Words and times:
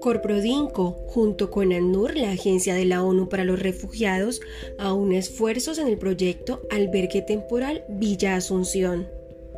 Corprodinco, 0.00 0.92
junto 1.08 1.50
con 1.50 1.72
ANUR, 1.72 2.16
la 2.16 2.30
Agencia 2.30 2.74
de 2.74 2.84
la 2.84 3.02
ONU 3.02 3.28
para 3.28 3.44
los 3.44 3.58
Refugiados, 3.58 4.40
aúna 4.78 5.18
esfuerzos 5.18 5.78
en 5.78 5.88
el 5.88 5.98
proyecto 5.98 6.62
Albergue 6.70 7.22
Temporal 7.22 7.84
Villa 7.88 8.36
Asunción, 8.36 9.08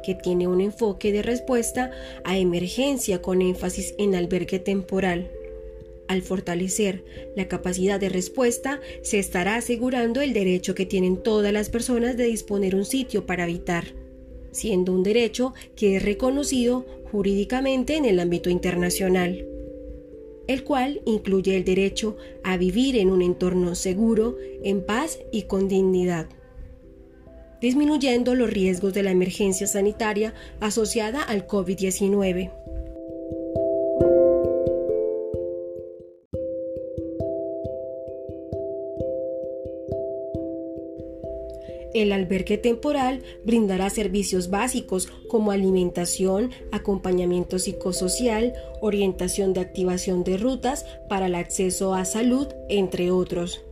que 0.02 0.14
tiene 0.14 0.48
un 0.48 0.60
enfoque 0.60 1.12
de 1.12 1.22
respuesta 1.22 1.90
a 2.24 2.38
emergencia 2.38 3.20
con 3.20 3.42
énfasis 3.42 3.94
en 3.98 4.14
albergue 4.14 4.58
temporal. 4.58 5.30
Al 6.08 6.22
fortalecer 6.22 7.04
la 7.36 7.46
capacidad 7.46 8.00
de 8.00 8.08
respuesta, 8.08 8.80
se 9.02 9.18
estará 9.18 9.56
asegurando 9.56 10.20
el 10.22 10.32
derecho 10.32 10.74
que 10.74 10.86
tienen 10.86 11.22
todas 11.22 11.52
las 11.52 11.68
personas 11.68 12.16
de 12.16 12.24
disponer 12.24 12.74
un 12.74 12.84
sitio 12.84 13.26
para 13.26 13.44
habitar, 13.44 13.94
siendo 14.50 14.92
un 14.92 15.02
derecho 15.02 15.52
que 15.76 15.96
es 15.96 16.02
reconocido 16.02 16.86
jurídicamente 17.12 17.96
en 17.96 18.06
el 18.06 18.18
ámbito 18.18 18.50
internacional 18.50 19.46
el 20.50 20.64
cual 20.64 21.00
incluye 21.06 21.56
el 21.56 21.64
derecho 21.64 22.16
a 22.42 22.56
vivir 22.56 22.96
en 22.96 23.08
un 23.08 23.22
entorno 23.22 23.76
seguro, 23.76 24.36
en 24.64 24.84
paz 24.84 25.20
y 25.30 25.42
con 25.42 25.68
dignidad, 25.68 26.26
disminuyendo 27.60 28.34
los 28.34 28.50
riesgos 28.50 28.92
de 28.92 29.04
la 29.04 29.12
emergencia 29.12 29.68
sanitaria 29.68 30.34
asociada 30.58 31.22
al 31.22 31.46
COVID-19. 31.46 32.50
El 41.92 42.12
albergue 42.12 42.56
temporal 42.56 43.22
brindará 43.44 43.90
servicios 43.90 44.48
básicos 44.48 45.08
como 45.28 45.50
alimentación, 45.50 46.50
acompañamiento 46.70 47.58
psicosocial, 47.58 48.54
orientación 48.80 49.52
de 49.52 49.60
activación 49.60 50.22
de 50.22 50.36
rutas 50.36 50.86
para 51.08 51.26
el 51.26 51.34
acceso 51.34 51.94
a 51.94 52.04
salud, 52.04 52.46
entre 52.68 53.10
otros. 53.10 53.62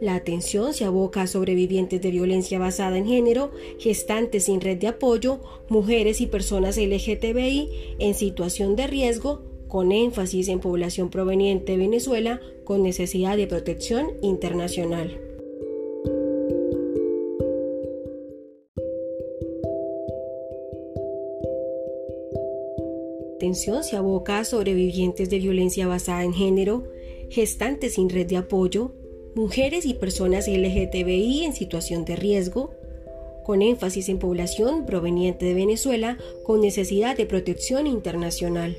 La 0.00 0.16
atención 0.16 0.74
se 0.74 0.84
aboca 0.84 1.22
a 1.22 1.26
sobrevivientes 1.28 2.00
de 2.00 2.10
violencia 2.10 2.58
basada 2.58 2.98
en 2.98 3.06
género, 3.06 3.52
gestantes 3.78 4.46
sin 4.46 4.60
red 4.60 4.78
de 4.78 4.88
apoyo, 4.88 5.40
mujeres 5.68 6.20
y 6.20 6.26
personas 6.26 6.76
LGTBI 6.76 7.96
en 8.00 8.14
situación 8.14 8.74
de 8.74 8.88
riesgo, 8.88 9.42
con 9.68 9.92
énfasis 9.92 10.48
en 10.48 10.58
población 10.58 11.08
proveniente 11.08 11.72
de 11.72 11.78
Venezuela 11.78 12.40
con 12.64 12.82
necesidad 12.82 13.36
de 13.36 13.46
protección 13.46 14.10
internacional. 14.22 15.31
Atención 23.42 23.82
se 23.82 23.96
aboca 23.96 24.38
a 24.38 24.44
sobrevivientes 24.44 25.28
de 25.28 25.40
violencia 25.40 25.88
basada 25.88 26.22
en 26.22 26.32
género, 26.32 26.84
gestantes 27.28 27.94
sin 27.94 28.08
red 28.08 28.26
de 28.26 28.36
apoyo, 28.36 28.92
mujeres 29.34 29.84
y 29.84 29.94
personas 29.94 30.46
LGTBI 30.46 31.44
en 31.44 31.52
situación 31.52 32.04
de 32.04 32.14
riesgo, 32.14 32.70
con 33.44 33.60
énfasis 33.60 34.08
en 34.08 34.20
población 34.20 34.86
proveniente 34.86 35.44
de 35.44 35.54
Venezuela 35.54 36.18
con 36.44 36.60
necesidad 36.60 37.16
de 37.16 37.26
protección 37.26 37.88
internacional. 37.88 38.76